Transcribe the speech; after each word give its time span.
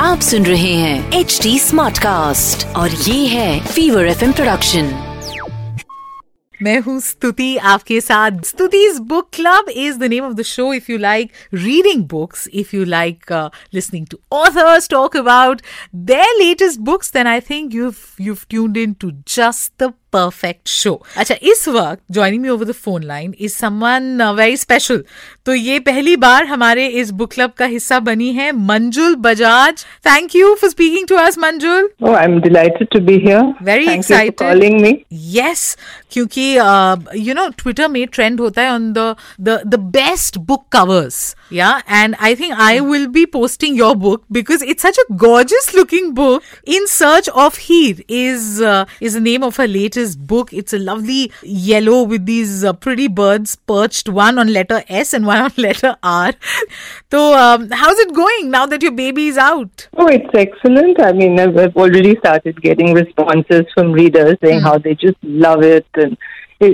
आप 0.00 0.20
सुन 0.20 0.46
रहे 0.46 0.72
हैं 0.72 1.12
एच 1.12 1.40
डी 1.42 1.58
स्मार्ट 1.58 1.98
कास्ट 1.98 2.66
और 2.66 2.90
ये 2.90 3.26
है 3.26 3.66
फीवर 3.66 4.06
एफ़ 4.06 4.24
प्रोडक्शन 4.24 5.08
मैं 6.62 6.80
हूँ 6.80 7.00
स्तुति, 7.00 7.56
आपके 7.56 8.00
साथ 8.00 8.30
Stuti's 8.30 8.98
book 8.98 9.30
club 9.32 9.68
is 9.68 9.98
the 9.98 10.02
name 10.02 10.24
of 10.24 10.34
the 10.34 10.42
show 10.42 10.74
if 10.74 10.92
you 10.92 10.98
like 10.98 11.32
reading 11.54 12.04
books 12.04 12.48
if 12.52 12.76
you 12.76 12.84
like 12.84 13.50
listening 13.74 14.06
to 14.06 14.18
authors 14.32 14.88
talk 14.88 15.16
about 15.16 15.62
their 15.94 16.38
latest 16.38 16.80
books 16.80 17.12
then 17.12 17.26
I 17.26 17.40
think 17.40 17.74
you 17.74 17.90
you've 18.20 18.46
tuned 18.54 18.76
in 18.76 18.92
to 18.92 19.10
just 19.10 19.82
the 19.82 20.01
perfect 20.12 20.68
show. 20.72 20.94
अच्छा 21.16 21.34
इस 21.52 21.68
वक्त 21.68 22.00
joining 22.12 22.42
me 22.42 22.48
over 22.48 22.64
the 22.64 22.72
phone 22.84 23.02
line 23.04 23.34
is 23.40 23.52
someone 23.56 24.22
very 24.38 24.56
special 24.56 25.02
तो 25.46 25.54
ये 25.54 25.78
पहली 25.88 26.16
बार 26.24 26.44
हमारे 26.46 26.86
इस 27.02 27.10
book 27.20 27.32
club 27.32 27.52
का 27.58 27.66
हिस्सा 27.66 27.98
बनी 28.08 28.32
है 28.32 28.50
Manjul 28.66 29.14
Bajaj 29.26 29.84
thank 30.06 30.34
you 30.36 30.54
for 30.60 30.70
speaking 30.70 31.06
to 31.08 31.16
us 31.18 31.38
Manjul 31.38 31.88
Oh, 32.02 32.14
I'm 32.14 32.38
delighted 32.40 32.88
to 32.92 33.00
be 33.08 33.18
here. 33.20 33.42
Very 33.62 33.86
Thank 33.86 33.98
excited. 33.98 34.26
you 34.26 34.32
for 34.32 34.44
calling 34.44 34.80
me. 34.84 34.92
Yes 35.34 35.76
क्योंकि 36.12 36.48
यू 37.26 37.34
नो 37.34 37.48
ट्विटर 37.58 37.88
में 37.88 38.06
ट्रेंड 38.12 38.40
होता 38.40 38.62
है 38.62 38.72
on 38.72 38.92
the 38.92 39.14
the 39.40 39.78
best 39.94 40.38
book 40.50 40.64
covers 40.72 41.20
Yeah, 41.52 41.82
and 41.86 42.16
I 42.18 42.34
think 42.34 42.54
I 42.56 42.78
hmm. 42.78 42.88
will 42.88 43.08
be 43.08 43.26
posting 43.26 43.76
your 43.76 43.94
book 43.94 44.24
because 44.32 44.62
it's 44.62 44.80
such 44.80 44.96
a 44.96 45.04
gorgeous 45.14 45.74
looking 45.74 46.14
book. 46.14 46.42
In 46.64 46.86
Search 46.86 47.28
of 47.28 47.56
Heat 47.56 48.04
is 48.08 48.62
uh, 48.62 48.86
is 49.00 49.12
the 49.12 49.20
name 49.20 49.42
of 49.42 49.56
her 49.56 49.68
latest 49.68 50.26
book. 50.26 50.54
It's 50.54 50.72
a 50.72 50.78
lovely 50.78 51.30
yellow 51.42 52.04
with 52.04 52.24
these 52.24 52.64
uh, 52.64 52.72
pretty 52.72 53.06
birds 53.06 53.56
perched 53.56 54.08
one 54.08 54.38
on 54.38 54.50
letter 54.50 54.82
S 54.88 55.12
and 55.12 55.26
one 55.26 55.42
on 55.48 55.52
letter 55.58 55.94
R. 56.02 56.32
so 57.10 57.34
um, 57.34 57.68
how's 57.70 57.98
it 57.98 58.14
going 58.14 58.50
now 58.50 58.64
that 58.64 58.82
your 58.82 58.92
baby 58.92 59.26
is 59.26 59.36
out? 59.36 59.88
Oh, 59.98 60.06
it's 60.06 60.34
excellent. 60.34 61.02
I 61.02 61.12
mean, 61.12 61.38
I've, 61.38 61.76
already 61.76 62.16
started 62.16 62.62
getting 62.62 62.94
responses 62.94 63.66
from 63.74 63.92
readers 63.92 64.38
saying 64.42 64.60
mm. 64.60 64.62
how 64.62 64.78
they 64.78 64.94
just 64.94 65.18
love 65.22 65.62
it 65.62 65.86
and 65.94 66.16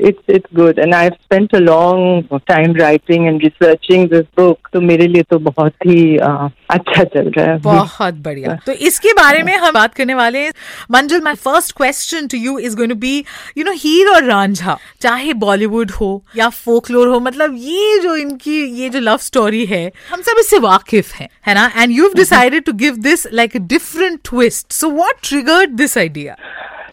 it's 0.08 0.32
it's 0.36 0.50
good. 0.54 0.78
And 0.78 0.94
I've 0.94 1.16
spent 1.24 1.52
a 1.52 1.60
long 1.60 2.02
time 2.50 2.74
writing 2.80 3.26
and 3.28 3.44
researching 3.44 4.06
this 4.08 4.26
book. 4.38 4.70
तो 4.72 4.80
मेरे 4.80 5.06
लिए 5.08 5.22
तो 5.30 5.38
बहुत 5.38 5.86
ही 5.86 6.16
अच्छा 6.16 7.04
चल 7.04 7.30
रहा 7.36 7.46
है। 7.46 7.58
बहुत 7.62 8.14
बढ़िया। 8.24 8.58
तो 8.66 8.72
इसके 8.88 9.12
बारे 9.12 9.42
में 9.42 9.54
हम 9.56 9.72
बात 9.74 9.94
करने 9.94 10.14
वाले 10.14 10.44
हैं। 10.44 10.52
Manjul 10.90 11.20
my 11.24 11.34
first 11.44 11.76
question 11.76 12.26
to 12.26 12.38
you 12.38 12.58
is 12.58 12.76
going 12.76 12.92
to 12.92 12.98
be 12.98 13.16
you 13.58 13.64
know 13.64 13.72
Heer 13.76 14.08
और 14.14 14.24
रांझा 14.24 14.76
चाहे 15.00 15.32
बॉलीवुड 15.44 15.90
हो 15.90 16.10
या 16.36 16.48
फोकलोर 16.48 17.08
हो 17.08 17.20
मतलब 17.20 17.54
ये 17.58 17.98
जो 18.02 18.16
इनकी 18.16 18.60
ये 18.80 18.88
जो 18.88 19.00
लव 19.00 19.16
स्टोरी 19.22 19.64
है 19.66 19.84
हम 20.10 20.22
सब 20.22 20.40
इससे 20.40 20.58
वाकिफ 20.58 21.12
हैं 21.14 21.28
है 21.46 21.54
ना? 21.54 21.70
And 21.76 21.92
you 21.92 22.04
have 22.04 22.14
decided 22.16 22.64
to 22.64 22.72
give 22.84 22.96
this 23.10 23.26
like 23.32 23.56
a 23.56 23.60
different 23.68 24.20
twist 24.30 24.72
so 24.72 24.90
what 24.90 25.28
triggered 25.28 25.70
this 25.76 25.98
idea 25.98 26.36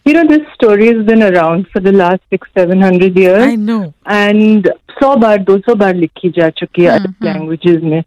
You 0.06 0.12
know, 0.12 0.24
this 0.24 0.46
story 0.54 0.86
has 0.86 1.04
been 1.04 1.20
around 1.20 1.66
for 1.72 1.80
the 1.80 1.90
last 1.90 2.20
six, 2.30 2.46
seven 2.56 2.80
hundred 2.80 3.16
years. 3.16 3.42
I 3.42 3.56
know. 3.56 3.92
And 4.04 4.70
सौ 5.00 5.14
बार 5.16 5.38
दो 5.42 5.58
सौ 5.58 5.74
बार 5.74 5.94
लिखी 5.94 6.28
जा 6.36 6.48
चुकी 6.58 6.82
है 6.82 6.88
other 6.90 7.26
languages 7.26 7.76
hmm, 7.76 7.84
hmm. 7.84 7.90
में। 7.90 8.02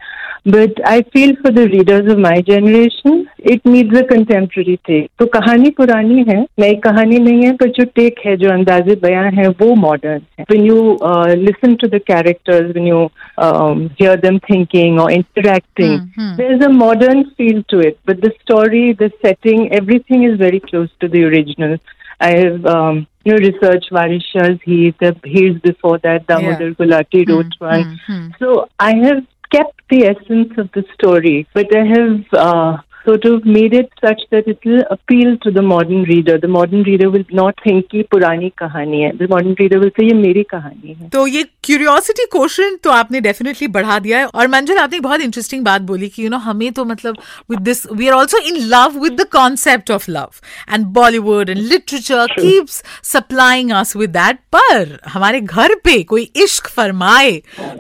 But 0.48 0.82
I 0.88 1.02
feel 1.14 1.34
for 1.36 1.52
the 1.54 1.60
readers 1.72 2.12
of 2.12 2.18
my 2.18 2.42
generation 2.48 3.24
it 3.52 3.68
needs 3.68 3.98
a 3.98 4.02
contemporary 4.08 4.76
take 4.88 5.10
तो 5.20 5.26
कहानी 5.34 5.70
पुरानी 5.78 6.24
है 6.30 6.40
नई 6.60 6.76
कहानी 6.84 7.20
नहीं 7.20 7.44
है 7.44 7.52
पर 7.54 7.70
जो 7.70 7.86
टेक 7.96 8.20
है 8.26 8.36
जो 8.38 8.50
अंदाज 8.50 8.90
बयान 9.02 9.34
है 9.40 9.48
वो 9.62 9.74
मॉडर्न 9.76 10.22
है। 10.40 10.46
When 10.52 10.66
you 10.66 10.98
listen 11.44 11.76
to 11.76 11.88
the 11.88 12.02
characters 12.08 12.76
when 12.76 12.88
you 12.88 13.04
hear 13.42 14.20
them 14.20 14.38
thinking 14.50 15.00
और 15.00 15.12
interacting 15.12 16.00
there 16.38 16.52
is 16.52 16.64
a 16.64 16.70
modern 16.74 17.24
feel 17.38 17.64
to 17.70 17.82
it 17.82 17.96
but 18.08 18.26
the 18.26 18.32
story 18.32 18.94
the 18.94 19.12
setting 19.26 19.68
everything 20.12 20.26
is 20.26 20.42
very 20.42 20.60
close 20.60 20.90
to 21.02 21.08
the 21.08 21.26
original 21.26 21.78
I 22.22 22.34
you 23.24 23.34
know 23.34 23.38
researched 23.38 23.92
Varisha's 23.92 24.60
Heat, 24.64 24.96
the 25.00 25.16
Hears 25.24 25.60
before 25.62 25.98
that, 26.00 26.28
Damodar 26.28 26.74
Gulati 26.74 27.26
hmm, 27.26 27.32
wrote 27.32 27.54
one. 27.60 28.00
Hmm, 28.08 28.14
hmm. 28.14 28.30
So 28.40 28.70
I 28.80 28.96
have 28.96 29.26
kept 29.52 29.82
the 29.90 30.06
essence 30.06 30.54
of 30.58 30.72
the 30.72 30.86
story, 30.94 31.48
but 31.54 31.76
I 31.76 31.86
have 31.86 32.26
uh, 32.34 32.78
sort 33.06 33.26
of 33.26 33.46
made 33.46 33.74
it 33.74 33.90
such 34.06 34.22
that 34.32 34.48
it 34.48 34.66
will 34.66 34.84
appeal 34.92 35.36
to 35.46 35.52
the 35.52 35.62
modern 35.62 36.04
reader. 36.04 36.38
The 36.38 36.48
modern 36.48 36.84
reader 36.84 37.10
will 37.10 37.26
not 37.40 37.64
think 37.66 37.88
कि 37.92 38.02
पुरानी 38.12 38.50
कहानी 38.58 39.02
है. 39.02 39.12
The 39.18 39.28
modern 39.34 39.56
reader 39.62 39.80
will 39.84 39.92
say 40.00 40.08
ये 40.08 40.14
मेरी 40.22 40.44
कहानी 40.52 40.94
है. 40.94 41.10
तो 41.10 41.26
ये 41.28 41.44
क्यूरियोसिटी 41.64 42.26
क्वेश्चन 42.32 42.76
तो 42.84 42.90
आपने 42.92 43.22
डेफिनेटली 43.22 43.68
बढ़ा 43.78 44.00
दिया 44.00 44.20
है 44.20 44.26
और 44.26 44.48
मंजुल 44.48 44.78
आपने 44.78 45.00
बहुत 45.00 45.22
इंटरेस्टिंग 45.22 45.64
बात 45.66 45.82
बोली 45.92 46.10
कि 46.10 46.24
यू 46.24 46.30
नो 46.30 46.38
हमें 46.48 46.72
तो 46.74 46.86
मतलब 46.86 47.18
with 47.52 47.60
this 47.70 47.86
we 47.92 48.08
are 48.08 48.18
also 48.18 48.38
in 48.48 48.58
love 48.74 49.00
with 49.04 49.20
the 49.22 49.28
concept 49.32 49.92
of 49.92 50.10
love 50.12 50.30
and 50.74 50.86
Bollywood 51.00 51.50
and 51.50 51.60
literature 51.60 52.26
keeps 52.40 52.82
supplying 53.12 53.72
us 53.80 53.96
with 53.96 54.10
that 54.10 54.40
पर 54.56 54.98
हमारे 55.14 55.42
घर 55.42 55.76
पे 55.84 56.02
कोई 56.14 56.30
इश्क 56.44 56.68
फरमाए 56.76 57.32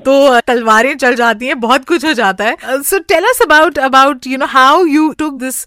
तो 0.06 0.40
तलवारें 0.47 0.96
चल 0.97 1.16
जाती 1.16 1.47
हैं 1.47 1.59
बहुत 1.59 1.86
कुछ 1.88 2.06
हो 2.06 2.13
जाता 2.13 2.46
है 2.46 2.81
so 2.84 3.00
tell 3.09 3.24
us 3.30 3.41
about 3.41 3.80
about 3.90 4.28
you 4.28 4.38
know 4.38 4.46
how 4.50 4.86
You 5.08 5.08
took 5.22 5.38
this 5.38 5.58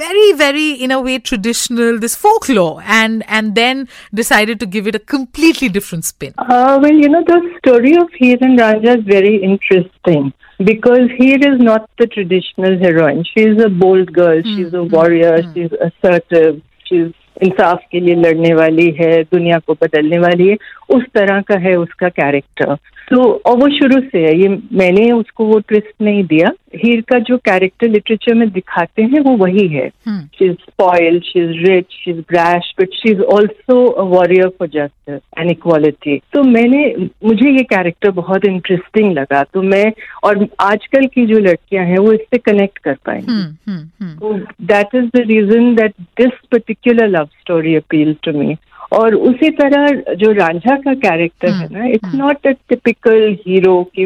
very 0.00 0.26
very 0.42 0.68
in 0.86 0.94
a 0.96 1.00
way 1.06 1.18
traditional 1.30 1.98
this 2.04 2.16
folklore 2.24 2.82
and 2.98 3.24
and 3.38 3.54
then 3.60 3.86
decided 4.22 4.60
to 4.64 4.70
give 4.76 4.90
it 4.92 5.00
a 5.00 5.04
completely 5.16 5.68
different 5.78 6.10
spin 6.10 6.34
Uh, 6.50 6.78
well, 6.82 6.98
you 7.04 7.08
know, 7.08 7.22
the 7.26 7.38
story 7.58 7.90
of 7.96 8.08
Heer 8.18 8.36
and 8.40 8.58
Ranja 8.58 8.98
is 8.98 9.04
very 9.04 9.32
interesting 9.48 10.32
because 10.70 11.10
Heer 11.18 11.38
is 11.48 11.60
not 11.68 11.88
the 11.98 12.06
traditional 12.06 12.78
heroine. 12.78 13.24
She 13.24 13.44
is 13.50 13.62
a 13.62 13.68
bold 13.68 14.12
girl. 14.12 14.42
She's 14.42 14.74
a 14.74 14.82
warrior. 14.82 15.34
She's 15.54 15.72
assertive. 15.88 16.60
She's 16.88 17.10
इंसाफ 17.42 17.80
के 17.92 18.00
लिए 18.00 18.14
लड़ने 18.14 18.52
वाली 18.54 18.90
है 18.98 19.12
दुनिया 19.24 19.58
को 19.66 19.74
बदलने 19.82 20.18
वाली 20.18 20.48
है 20.48 20.56
उस 20.96 21.04
तरह 21.14 21.40
का 21.50 21.58
है 21.58 21.74
उसका 21.76 22.08
कैरेक्टर 22.08 22.74
तो 23.11 23.23
और 23.45 23.57
वो 23.57 23.67
शुरू 23.69 23.99
से 24.01 24.19
है। 24.19 24.35
ये 24.39 24.47
मैंने 24.73 25.11
उसको 25.11 25.45
वो 25.45 25.59
ट्विस्ट 25.59 26.01
नहीं 26.01 26.23
दिया। 26.27 26.51
हीर 26.75 27.01
का 27.09 27.17
जो 27.27 27.37
कैरेक्टर 27.37 27.87
लिटरेचर 27.89 28.33
में 28.35 28.49
दिखाते 28.51 29.03
हैं 29.03 29.19
वो 29.27 29.35
वही 29.37 29.67
है। 29.73 29.87
She 30.09 30.45
is 30.45 30.53
spoiled 30.53 31.23
she 31.23 31.39
is 31.39 31.51
rich 31.67 31.85
she 31.91 32.11
is 32.11 32.19
brash 32.29 32.73
but 32.79 32.93
she 32.93 33.11
is 33.11 33.21
also 33.35 33.77
warrior 34.05 34.47
for 34.59 34.67
justice 34.67 35.21
and 35.39 35.51
equality 35.51 36.17
तो 36.33 36.43
मैंने 36.43 36.83
मुझे 37.25 37.49
ये 37.49 37.63
कैरेक्टर 37.63 38.11
बहुत 38.21 38.45
इंटरेस्टिंग 38.45 39.11
लगा। 39.17 39.43
तो 39.53 39.61
मैं 39.61 39.85
और 40.23 40.47
आजकल 40.61 41.05
की 41.15 41.25
जो 41.25 41.39
लड़कियाँ 41.39 41.85
हैं 41.85 41.97
वो 41.97 42.11
इससे 42.13 42.37
कनेक्ट 42.37 42.77
कर 42.77 42.97
पाएँगी। 43.05 43.43
Hmm, 43.65 43.81
hmm. 44.01 44.13
So 44.19 44.29
that 44.69 44.93
is 44.93 45.09
the 45.13 45.23
reason 45.25 45.75
that 45.75 45.93
this 46.19 46.33
particular 46.49 47.07
love 47.07 47.29
story 47.41 47.75
appealed 47.75 48.21
to 48.23 48.33
me. 48.33 48.57
और 48.91 49.15
उसी 49.15 49.49
तरह 49.49 50.13
जो 50.13 50.31
रांझा 50.31 50.75
का 50.75 50.93
कैरेक्टर 50.93 51.49
है 51.49 51.67
ना 51.73 51.85
it's 51.85 52.15
not 52.15 52.47
a 52.47 52.51
typical 52.51 53.37
hero 53.47 53.83
की 53.83 54.05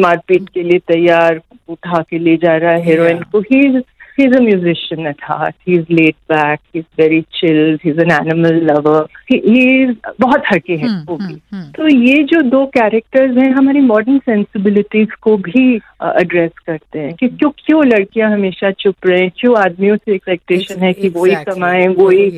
मारपीट 0.00 0.48
के 0.48 0.62
लिए 0.62 0.78
तैयार 0.78 1.40
उठा 1.68 2.02
के 2.10 2.18
ले 2.18 2.36
जा 2.36 2.56
रहा 2.56 2.72
है 2.72 2.84
हीरोइन 2.84 3.18
को। 3.22 3.40
ही 3.40 3.78
He's 4.18 4.34
a 4.36 4.40
musician 4.40 5.06
at 5.06 5.20
heart. 5.20 5.54
He's 5.64 5.86
laid 5.88 6.16
back. 6.28 6.60
He's 6.72 6.84
very 6.96 7.26
chilled. 7.32 7.80
He's 7.82 7.98
an 7.98 8.10
animal 8.10 8.58
lover. 8.62 9.08
He, 9.30 9.38
he's 9.38 9.96
बहुत 10.20 10.42
हटके 10.52 10.72
है 10.72 11.04
वो 11.04 11.16
भी 11.16 11.34
तो 11.70 11.88
ये 11.88 12.22
जो 12.24 12.42
दो 12.42 12.66
कैरेक्टर्स 12.66 13.36
हैं 13.36 13.50
हमारी 13.50 13.80
मॉडर्न 13.80 14.18
सेंसिबिलिटीज 14.18 15.12
को 15.12 15.36
भी 15.36 15.76
एड्रेस 16.04 16.50
करते 16.66 16.98
हैं 16.98 17.14
कि 17.14 17.28
क्यों 17.28 17.50
क्यों 17.50 17.86
लड़कियाँ 17.86 18.30
हमेशा 18.30 18.70
चुप 18.70 18.94
रहे 19.06 19.28
क्यों 19.28 19.56
आदमियों 19.56 19.96
से 19.96 20.14
एक्सपेक्टेशन 20.14 20.80
है 20.80 20.92
कि 20.92 21.08
वो 21.08 21.24
ही. 21.24 21.34
कमाएँ 21.34 21.88
वो 21.88 22.08
ही. 22.08 22.30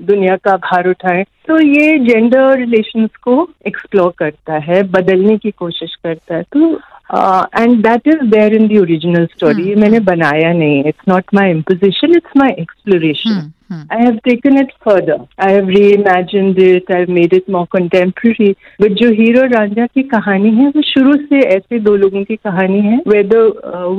दुनिया 0.00 0.36
का 0.36 0.56
भार 0.56 0.88
उठाएँ 0.88 1.24
तो 1.46 1.60
ये 1.60 1.98
जेंडर 1.98 2.58
रिलेशंस 2.58 3.10
को 3.22 3.50
एक्सप्लोर 3.66 4.12
करता 4.18 4.54
है 4.54 4.82
बदलने 4.82 5.38
की 5.38 5.50
कोशिश 5.50 5.94
करता 5.94 6.36
है 6.36 6.42
तो 6.42 6.80
and 7.14 7.82
that 7.82 8.08
is 8.08 8.24
there 8.30 8.54
in 8.54 8.68
the original 8.68 9.26
story 9.26 9.68
ये 9.68 9.74
मैंने 9.74 10.00
बनाया 10.00 10.52
नहीं 10.52 10.84
it's 10.84 11.08
not 11.08 11.24
my 11.34 11.50
imposition 11.50 12.10
it's 12.10 12.36
my 12.36 12.50
exploration 12.58 13.52
I 13.72 14.04
have 14.04 14.16
taken 14.24 14.58
it 14.58 14.70
further 14.84 15.18
I 15.44 15.52
have 15.52 15.68
reimagine 15.90 16.54
made 17.10 17.34
it 17.34 17.50
more 17.50 17.64
contemporary 17.64 18.50
but 18.82 18.92
जो 18.92 19.10
हीरो 19.10 19.44
राजा 19.46 19.86
की 19.86 20.02
कहानी 20.02 20.50
है 20.56 20.66
वो 20.66 20.82
शुरू 20.82 21.16
से 21.16 21.40
ऐसे 21.56 21.78
दो 21.78 21.96
लोगों 21.96 22.24
की 22.24 22.36
कहानी 22.36 22.80
है. 22.80 22.96
Way 23.08 23.22
the 23.22 23.34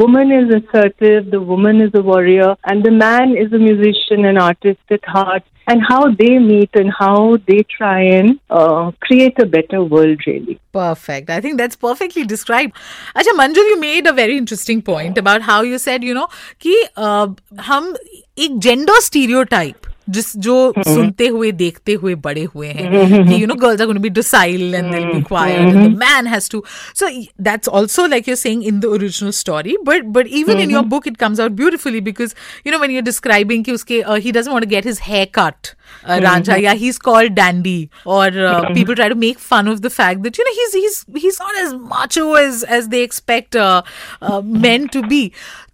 woman 0.01 0.31
is 0.31 0.77
active 0.77 1.19
the 1.31 1.35
woman 1.35 1.81
is 1.81 1.97
a 1.97 2.01
warrior 2.01 2.55
and 2.71 2.83
the 2.87 2.91
man 2.93 3.37
is 3.37 3.55
a 3.55 3.57
musician 3.57 4.25
and 4.25 4.39
artist 4.39 4.93
with 4.93 5.09
heart 5.09 5.43
and 5.71 5.83
how 5.87 5.99
they 6.21 6.37
meet 6.37 6.79
and 6.81 6.91
how 6.99 7.37
they 7.47 7.59
try 7.75 7.99
and 8.01 8.39
uh, 8.49 8.91
create 8.99 9.39
a 9.39 9.45
better 9.45 9.83
world, 9.83 10.25
really. 10.27 10.59
Perfect. 10.73 11.29
I 11.29 11.41
think 11.41 11.57
that's 11.57 11.75
perfectly 11.75 12.23
described. 12.23 12.75
Acha, 13.15 13.37
Manjul, 13.41 13.69
you 13.73 13.79
made 13.79 14.07
a 14.07 14.13
very 14.13 14.37
interesting 14.37 14.81
point 14.81 15.17
about 15.17 15.41
how 15.51 15.61
you 15.61 15.77
said, 15.77 16.03
you 16.03 16.13
know, 16.13 16.27
that 16.63 16.89
uh, 16.97 17.27
we 17.51 17.63
hum 17.69 17.95
ek 18.37 18.59
gender 18.67 18.99
stereotype 19.07 19.90
जिस 20.16 20.36
जो 20.46 20.52
सुनते 20.78 21.26
हुए 21.34 21.50
देखते 21.52 21.92
हुए 22.02 22.14
बड़े 22.24 22.42
हुए 22.54 22.68
हैं 22.72 23.26
कि 23.28 23.42
you 23.42 23.46
know 23.46 23.54
girls 23.62 23.80
are 23.80 23.86
going 23.86 23.98
to 23.98 24.02
be 24.02 24.10
docile 24.18 24.76
and 24.80 24.94
they'll 24.94 25.08
be 25.14 25.22
quiet 25.30 25.62
and 25.62 25.80
the 25.84 25.94
man 26.02 26.28
has 26.34 26.48
to 26.52 26.60
so 27.00 27.08
that's 27.48 27.72
also 27.78 28.04
like 28.12 28.28
you're 28.30 28.40
saying 28.42 28.62
in 28.72 28.78
the 28.84 28.92
original 28.98 29.34
story 29.38 29.76
but 29.88 30.06
but 30.18 30.30
even 30.42 30.62
in 30.66 30.74
your 30.76 30.84
book 30.94 31.08
it 31.12 31.18
comes 31.24 31.42
out 31.46 31.56
beautifully 31.62 32.04
because 32.10 32.36
you 32.68 32.74
know 32.74 32.80
when 32.84 32.94
you're 32.96 33.08
describing 33.08 33.64
कि 33.64 33.72
उसके 33.72 34.02
uh, 34.04 34.20
he 34.26 34.36
doesn't 34.38 34.58
want 34.58 34.68
to 34.68 34.72
get 34.74 34.88
his 34.92 35.02
hair 35.08 35.26
cut 35.40 35.72
uh, 36.04 36.18
Ranja 36.20 36.60
yeah 36.60 36.74
he's 36.74 36.98
called 36.98 37.34
dandy 37.34 37.90
or 38.04 38.26
uh, 38.26 38.72
people 38.72 38.94
try 38.94 39.08
to 39.08 39.20
make 39.26 39.38
fun 39.40 39.68
of 39.68 39.82
the 39.82 39.90
fact 39.90 40.22
that 40.22 40.38
you 40.38 40.44
know 40.44 40.56
he's 40.60 40.74
he's 40.74 41.22
he's 41.22 41.38
not 41.38 41.62
as 41.64 41.74
macho 41.94 42.26
as 42.34 42.64
as 42.64 42.88
they 42.88 43.02
expect 43.02 43.56
uh, 43.56 43.82
uh, 44.22 44.40
men 44.66 44.88
to 44.88 45.06
be 45.14 45.22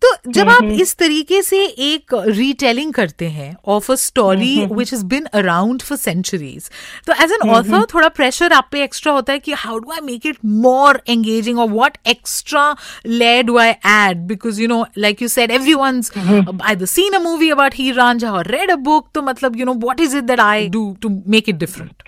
तो 0.03 0.09
जब 0.33 0.49
आप 0.49 0.65
इस 0.83 0.95
तरीके 0.99 1.41
से 1.43 1.59
एक 1.65 2.15
retelling 2.27 2.93
करते 2.93 3.27
हैं 3.31 3.55
of 3.75 3.91
a 3.91 3.95
story 3.95 4.67
which 4.73 4.93
is 4.95 5.03
been 5.13 5.25
around 5.35 5.83
for 5.83 5.99
centuries 5.99 6.69
तो 7.07 7.13
एज 7.25 7.33
एन 7.33 7.49
ऑथर 7.51 7.85
थोड़ा 7.93 8.09
प्रेशर 8.17 8.53
आप 8.53 8.69
पे 8.73 8.83
एक्स्ट्रा 8.85 9.13
होता 9.13 9.33
है 9.33 9.39
कि 9.39 9.53
how 9.59 9.79
do 9.79 9.93
I 9.93 10.01
make 10.07 10.27
it 10.27 10.39
more 10.65 11.01
engaging 11.09 11.59
और 11.59 11.69
what 11.71 11.99
extra 12.11 12.65
layer 13.07 13.43
do 13.45 13.59
I 13.59 13.71
add 13.71 14.27
because 14.27 14.61
you 14.61 14.69
know 14.69 14.85
like 14.99 15.23
you 15.23 15.29
said 15.29 15.51
every 15.51 15.75
once 15.75 16.11
either 16.17 16.87
seen 16.87 17.13
a 17.13 17.19
movie 17.23 17.51
about 17.51 17.75
Heer 17.75 17.91
Ranjha 17.93 18.33
और 18.33 18.51
read 18.51 18.71
a 18.71 18.77
book 18.91 19.09
तो 19.15 19.23
मतलब 19.23 19.57
you 19.57 19.67
know 19.67 19.75
what 19.85 20.01
is 20.08 20.14
it 20.22 20.28
that 20.28 20.40
I 20.40 20.68
do 20.68 20.84
to 21.06 21.10
make 21.26 21.48
it 21.48 21.58
different? 21.58 22.04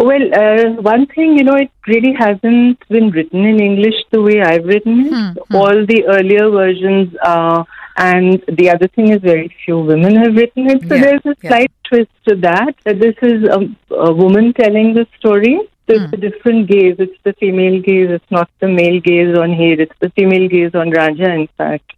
Well, 0.00 0.22
uh, 0.34 0.80
one 0.80 1.06
thing, 1.14 1.36
you 1.36 1.44
know, 1.44 1.56
it 1.56 1.70
really 1.86 2.14
hasn't 2.18 2.88
been 2.88 3.10
written 3.10 3.44
in 3.44 3.60
English 3.60 3.98
the 4.10 4.22
way 4.22 4.40
I've 4.40 4.64
written 4.64 5.00
it. 5.06 5.12
Mm-hmm. 5.12 5.56
All 5.56 5.84
the 5.92 6.06
earlier 6.06 6.48
versions 6.48 7.14
are, 7.22 7.66
and 7.98 8.42
the 8.60 8.70
other 8.70 8.88
thing 8.88 9.10
is 9.12 9.20
very 9.20 9.54
few 9.64 9.78
women 9.80 10.16
have 10.16 10.34
written 10.36 10.70
it. 10.70 10.88
So 10.88 10.94
yeah. 10.94 11.02
there's 11.02 11.26
a 11.26 11.36
slight 11.46 11.70
yeah. 11.70 11.88
twist 11.88 12.12
to 12.28 12.36
that. 12.36 12.76
This 12.84 13.18
is 13.20 13.44
a, 13.58 13.60
a 13.94 14.14
woman 14.22 14.54
telling 14.54 14.94
the 14.94 15.06
story. 15.18 15.60
So 15.86 15.96
mm. 15.96 16.02
it's 16.02 16.10
hmm. 16.10 16.14
a 16.14 16.30
different 16.30 16.70
gaze. 16.70 16.96
It's 16.98 17.20
the 17.24 17.34
female 17.34 17.82
gaze. 17.82 18.10
It's 18.10 18.30
not 18.30 18.48
the 18.60 18.68
male 18.68 19.00
gaze 19.00 19.36
on 19.36 19.52
here. 19.52 19.78
It's 19.78 19.98
the 20.00 20.10
female 20.10 20.48
gaze 20.48 20.74
on 20.74 20.90
Raja, 20.90 21.30
in 21.30 21.46
fact. 21.58 21.92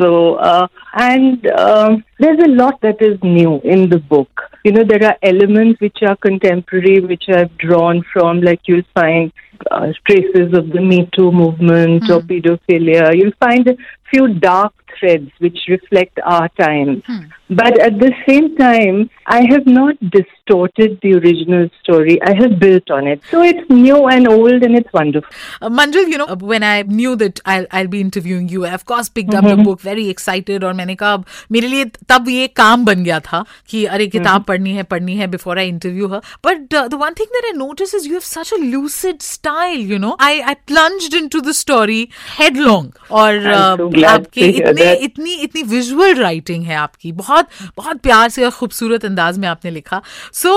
So, 0.00 0.36
uh, 0.36 0.68
and 0.94 1.44
um, 1.48 2.04
there's 2.20 2.38
a 2.38 2.48
lot 2.48 2.80
that 2.82 3.02
is 3.02 3.18
new 3.22 3.60
in 3.64 3.90
the 3.90 3.98
book. 3.98 4.30
You 4.68 4.74
know, 4.74 4.84
there 4.84 5.02
are 5.02 5.16
elements 5.22 5.80
which 5.80 6.02
are 6.02 6.14
contemporary, 6.14 7.00
which 7.00 7.24
I've 7.30 7.56
drawn 7.56 8.04
from, 8.12 8.42
like 8.42 8.60
you'll 8.66 8.82
find 8.94 9.32
uh, 9.71 9.91
traces 10.05 10.53
of 10.53 10.69
the 10.69 10.81
Me 10.81 11.09
Too 11.15 11.31
movement 11.31 12.09
or 12.09 12.21
pedophilia. 12.21 13.15
You'll 13.15 13.39
find 13.39 13.67
a 13.67 13.75
few 14.09 14.33
dark 14.35 14.73
threads 14.99 15.31
which 15.39 15.57
reflect 15.67 16.19
our 16.23 16.49
times. 16.49 17.03
But 17.49 17.79
at 17.79 17.99
the 17.99 18.11
same 18.27 18.55
time, 18.57 19.09
I 19.27 19.41
have 19.49 19.65
not 19.67 19.95
distorted 19.99 20.99
the 21.01 21.13
original 21.15 21.69
story. 21.81 22.21
I 22.21 22.33
have 22.35 22.59
built 22.59 22.89
on 22.89 23.07
it. 23.07 23.21
So 23.29 23.41
it's 23.43 23.69
new 23.69 24.07
and 24.07 24.27
old 24.27 24.63
and 24.63 24.75
it's 24.75 24.91
wonderful. 24.93 25.29
Uh, 25.61 25.69
Manjul, 25.69 26.07
you 26.07 26.17
know, 26.17 26.35
when 26.35 26.63
I 26.63 26.81
knew 26.83 27.15
that 27.17 27.39
I'll, 27.45 27.67
I'll 27.71 27.87
be 27.87 28.01
interviewing 28.01 28.49
you, 28.49 28.65
I 28.65 28.73
of 28.73 28.85
course 28.85 29.09
picked 29.09 29.33
up 29.33 29.45
the 29.45 29.57
book, 29.57 29.81
very 29.81 30.09
excited 30.09 30.63
और 30.63 30.73
मैंने 30.73 30.95
कहा 30.95 31.13
अब 31.13 31.25
मेरे 31.51 31.67
लिए 31.67 31.85
तब 32.09 32.29
ये 32.29 32.47
काम 32.61 32.85
बन 32.85 33.03
गया 33.03 33.19
था 33.27 33.43
कि 33.69 33.85
अरे 33.85 34.07
किताब 34.15 34.43
पढ़नी 34.47 34.73
है 34.75 34.83
पढ़नी 34.93 35.15
है 35.17 35.27
before 35.31 35.57
I 35.57 35.65
interview 35.65 36.07
her. 36.09 36.21
But 36.41 36.73
uh, 36.73 36.87
the 36.87 36.97
one 36.97 37.13
thing 37.13 37.27
that 37.33 37.49
I 37.53 37.57
noticed 37.57 37.93
is 37.93 38.07
you 38.07 38.13
have 38.13 38.23
such 38.23 38.51
a 38.51 38.57
lucid 38.57 39.21
style, 39.48 39.82
you 39.92 39.98
know. 39.98 40.14
I 40.20 40.32
I 40.52 40.54
plunged 40.70 41.14
into 41.14 41.40
the 41.40 41.54
story 41.58 42.00
headlong. 42.38 42.88
और 43.10 43.38
so 43.78 43.88
uh, 43.90 44.04
आपके 44.04 44.46
इतने 44.48 44.92
इतनी 45.04 45.34
इतनी 45.42 45.62
विजुअल 45.70 46.14
राइटिंग 46.14 46.64
है 46.64 46.74
आपकी। 46.76 47.12
बहुत 47.12 47.48
बहुत 47.76 48.00
प्यार 48.02 48.28
से 48.28 48.44
और 48.44 48.50
खूबसूरत 48.50 49.04
अंदाज 49.04 49.38
में 49.38 49.48
आपने 49.48 49.70
लिखा। 49.70 50.00
So 50.32 50.50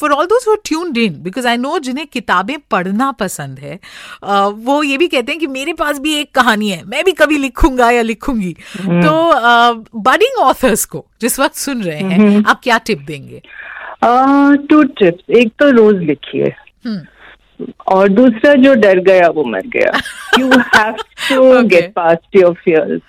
for 0.00 0.12
all 0.12 0.26
those 0.26 0.48
tuned 0.64 0.98
in 0.98 1.20
because 1.22 1.46
I 1.48 1.56
know 1.56 1.78
जिन्हें 1.78 2.06
किताबें 2.06 2.56
पढ़ना 2.70 3.10
पसंद 3.20 3.58
है 3.58 3.78
uh, 3.78 4.52
वो 4.66 4.82
ये 4.82 4.96
भी 4.98 5.08
कहते 5.08 5.32
हैं 5.32 5.40
कि 5.40 5.46
मेरे 5.46 5.72
पास 5.72 5.98
भी 5.98 6.14
एक 6.20 6.34
कहानी 6.34 6.70
है 6.70 6.82
मैं 6.86 7.04
भी 7.04 7.12
कभी 7.12 7.38
लिखूँगा 7.38 7.90
या 7.90 8.02
लिखूँगी। 8.02 8.52
तो 8.78 10.00
बडिंग 10.00 10.42
ऑथर्स 10.42 10.84
को 10.84 11.04
जिस 11.20 11.38
वक्त 11.40 11.54
सुन 11.56 11.82
रहे 11.82 12.00
हैं 12.00 12.44
आप 12.44 12.60
क्या 12.62 12.78
टिप 12.86 12.98
देंगे? 13.06 13.42
टू 14.70 14.82
टिप्स 15.00 15.36
एक 15.38 15.52
तो 15.58 15.70
रोज 15.70 16.02
लिखिए। 16.02 16.54
और 17.88 18.08
दूसरा 18.08 18.52
जो 18.54 18.74
डर 18.74 18.98
गया 19.02 19.28
वो 19.28 19.44
मर 19.44 19.66
गया। 19.66 19.92
You 20.38 20.48
have 20.48 20.92
to. 21.28 21.62
Get 21.68 21.92
past 21.92 22.36
your 22.36 22.52
fears 22.54 23.00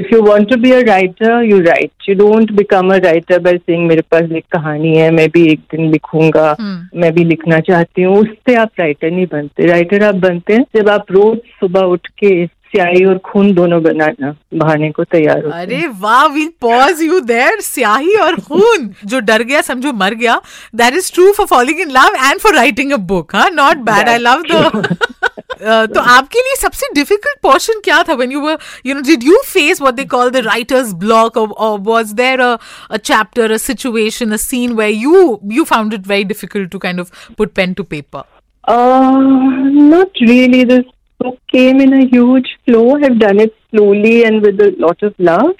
if 0.00 0.14
you 0.14 0.20
want 0.22 0.48
to 0.50 0.56
be 0.56 0.72
a 0.72 0.80
writer 0.86 1.42
you 1.42 1.60
write 1.60 2.08
you 2.08 2.14
don't 2.14 2.52
become 2.52 2.94
a 2.94 2.96
writer 2.98 3.38
by 3.38 3.56
saying 3.56 3.86
मेरे 3.88 4.02
पास 4.10 4.32
एक 4.32 4.44
कहानी 4.52 4.96
है 4.96 5.10
मैं 5.10 5.28
भी 5.30 5.46
एक 5.52 5.60
दिन 5.72 5.90
लिखूँगा 5.90 6.56
मैं 6.60 7.12
भी 7.14 7.24
लिखना 7.24 7.60
चाहती 7.60 8.02
हूँ। 8.02 8.16
उससे 8.18 8.54
आप 8.54 8.70
राइटर 8.80 9.10
नहीं 9.10 9.26
बनते। 9.32 9.66
राइटर 9.66 10.02
आप 10.04 10.14
बनते 10.20 10.54
हैं 10.54 10.64
जब 10.76 10.88
आप 10.88 11.12
रोज 11.12 11.38
सुबह 11.60 11.80
उठ 11.80 12.06
के 12.18 12.34
स्याही 12.76 13.04
और 13.04 13.18
खून 13.24 13.52
दोनों 13.54 13.82
बनाना 13.82 14.34
बहाने 14.54 14.90
को 14.92 15.04
तैयार 15.04 15.44
हैं। 15.46 15.52
अरे 15.60 15.86
वाह 16.00 16.26
वील 16.34 16.48
पॉज 16.60 17.02
यू 17.02 17.20
देयर 17.30 17.60
स्याही 17.60 18.14
और 18.24 18.40
खून। 18.40 18.90
जो 19.06 19.20
डर 19.20 19.42
गया 19.42 19.60
समझो 19.62 19.92
मर 19.92 20.14
गया। 20.14 20.40
That 20.74 20.94
is 20.94 21.12
true 21.14 21.32
for 21.32 21.46
following 21.46 21.80
in 21.80 21.90
love 21.90 22.16
and 22.16 22.40
for 22.40 22.54
writing 22.54 22.92
a 22.92 22.96
book 23.12 23.34
हाँ? 23.36 23.48
Not 23.50 23.76
bad 23.90 24.08
I 24.08 24.18
love 24.18 24.42
the 24.42 24.96
तो 25.94 26.00
आपके 26.00 26.38
लिए 26.38 26.54
सबसे 26.56 26.86
डिफ़िकल्ट 26.94 27.38
पोर्शन 27.42 27.80
क्या 27.84 28.02
था 28.08 28.14
when 28.14 28.32
you 28.32 28.40
were 28.40 28.58
you 28.86 28.94
know 28.94 29.00
did 29.00 29.22
you 29.24 29.40
face 29.46 29.80
what 29.82 29.94
they 29.94 30.04
call 30.14 30.30
the 30.30 30.36
writer's 30.46 30.92
block 31.04 31.36
और 31.38 31.78
was 31.80 32.12
there 32.12 32.40
a 32.40 32.96
chapter 32.96 33.52
a 33.52 33.56
situation 33.66 34.32
a 34.32 34.36
scene 34.46 34.72
where 34.72 34.94
you 34.94 35.40
you 35.52 35.64
found 35.64 35.94
it 35.94 36.06
very 36.08 36.24
difficult 36.24 36.70
to 36.72 36.78
kind 36.78 37.00
of 37.00 37.30
put 37.38 37.52
pen 37.52 37.72
to 37.74 37.82
paper 37.82 38.34
Uh, 38.64 39.18
not 39.88 40.20
really. 40.20 40.60
This 40.70 40.86
book 41.18 41.38
came 41.50 41.80
in 41.80 41.92
a 41.92 42.06
huge 42.06 42.58
flow. 42.64 42.96
I've 42.96 43.18
done 43.18 43.40
it 43.40 43.54
slowly 43.70 44.24
and 44.24 44.42
with 44.42 44.60
a 44.60 44.74
lot 44.78 45.02
of 45.02 45.14
love. 45.18 45.54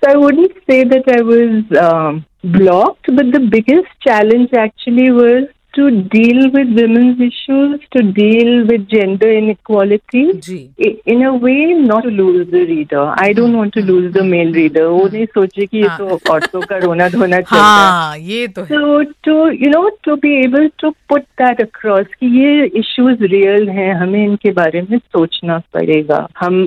So 0.00 0.10
I 0.10 0.16
wouldn't 0.16 0.52
say 0.68 0.84
that 0.84 1.08
I 1.08 1.22
was 1.22 1.64
um, 1.76 2.24
blocked, 2.44 3.06
but 3.16 3.32
the 3.32 3.40
biggest 3.40 3.88
challenge 4.00 4.50
actually 4.54 5.10
was 5.10 5.44
to 5.78 5.88
deal 6.12 6.38
with 6.50 6.70
women's 6.76 7.20
issues, 7.20 7.80
to 7.96 8.02
deal 8.12 8.50
with 8.70 8.86
gender 8.88 9.30
inequality. 9.32 10.22
जी 10.46 10.58
In 11.06 11.22
a 11.22 11.32
way, 11.44 11.74
not 11.74 12.02
to 12.04 12.10
lose 12.10 12.46
the 12.50 12.64
reader. 12.70 13.04
I 13.26 13.32
don't 13.32 13.56
want 13.56 13.74
to 13.74 13.84
lose 13.90 14.08
the 14.14 14.24
male 14.30 14.52
reader. 14.52 14.86
वो 14.88 15.06
नहीं 15.12 15.26
सोचे 15.34 15.66
कि 15.66 15.78
ये 15.78 15.88
तो 15.98 16.18
औरतों 16.32 16.60
का 16.70 16.78
रोना 16.86 17.08
धोना 17.08 17.40
चल 17.40 17.56
रहा 17.56 17.68
है 17.76 17.90
हाँ 17.90 18.18
ये 18.32 18.48
तो 18.56 18.62
है 18.62 18.76
So 18.76 19.04
to 19.28 19.36
you 19.60 19.70
know 19.76 19.84
to 20.08 20.16
be 20.26 20.34
able 20.40 20.68
to 20.84 20.92
put 21.12 21.30
that 21.42 21.64
across 21.68 22.18
कि 22.20 22.34
ये 22.40 22.68
issues 22.82 23.24
real 23.36 23.68
हैं 23.78 23.92
हमें 24.02 24.24
इनके 24.24 24.52
बारे 24.60 24.82
में 24.90 24.98
सोचना 24.98 25.58
पड़ेगा 25.74 26.26
हम 26.40 26.60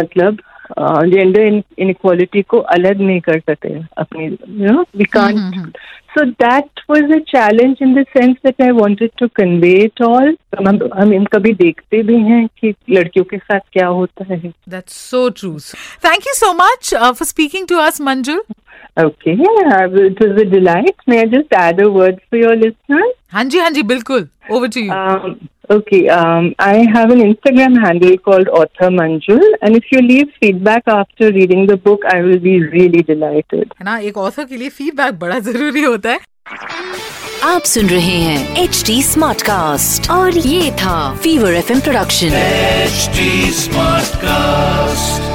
मतलब 0.00 0.40
जेंडर 0.80 1.62
इनक्वालिटी 1.78 2.42
को 2.42 2.58
अलग 2.58 3.00
नहीं 3.00 3.20
कर 3.20 3.38
सकते 3.38 3.82
अपनी 3.98 4.24
you 4.64 4.72
know 4.72 4.84
we 4.96 5.04
can 5.04 5.36
so 6.14 6.24
that 6.24 6.80
was 6.90 7.12
a 7.12 7.18
challenge 7.18 7.76
in 7.82 7.94
the 7.94 8.04
that 8.16 8.62
I 8.62 8.70
wanted 8.70 9.10
to 9.18 9.28
convey 9.28 9.72
it 9.72 10.02
all 10.02 10.36
हम 10.98 11.12
इन 11.12 11.24
कभी 11.24 11.52
देखते 11.52 12.02
भी 12.02 12.16
हैं 12.16 12.46
कि 12.46 12.74
लड़कियों 12.90 13.24
के 13.24 13.36
साथ 13.36 13.60
क्या 13.72 13.86
होता 13.86 14.24
है। 14.34 14.52
So 14.88 15.28
true 15.28 15.58
thank 16.04 16.26
you 16.26 16.34
so 16.34 16.52
much 16.52 16.94
for 16.94 17.26
speaking 17.26 17.68
to 17.68 17.76
us 17.76 18.00
Manju 18.00 18.38
okay 19.04 19.30
हाँ 23.32 23.44
जी 23.44 23.58
हाँ 23.58 23.70
जी 23.70 23.82
बिल्कुल. 23.82 24.28
okay, 25.69 26.07
um, 26.09 26.53
I 26.59 26.85
have 26.95 27.11
an 27.11 27.19
Instagram 27.19 27.79
handle 27.85 28.17
called 28.17 28.47
Author 28.49 28.89
Manjul, 28.89 29.45
and 29.61 29.75
if 29.75 29.91
you 29.91 30.01
leave 30.01 30.33
feedback 30.41 30.83
after 30.87 31.31
reading 31.31 31.67
the 31.67 31.77
book, 31.77 32.05
I 32.05 32.21
will 32.21 32.39
be 32.39 32.55
really 32.77 33.03
delighted. 33.11 33.73
है 33.79 33.85
ना 33.85 33.97
एक 34.09 34.17
author 34.17 34.45
के 34.45 34.57
लिए 34.57 34.69
फीडबैक 34.79 35.19
बड़ा 35.19 35.39
जरूरी 35.49 35.83
होता 35.83 36.09
है 36.09 36.19
आप 37.45 37.63
सुन 37.71 37.87
रहे 37.87 38.17
हैं 38.21 38.63
एच 38.63 38.83
डी 38.87 39.01
स्मार्ट 39.03 39.41
कास्ट 39.49 40.09
और 40.11 40.37
ये 40.37 40.71
था 40.83 40.97
Fever 41.23 41.53
F 41.53 41.71
production 41.83 42.39
HD 42.99 43.27
Smartcast. 43.59 45.32